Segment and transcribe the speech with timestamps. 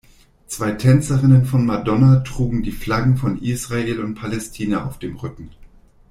[0.47, 5.51] Zwei Tänzerinnen von Madonna trugen die Flaggen von Israel und Palästina auf dem Rücken.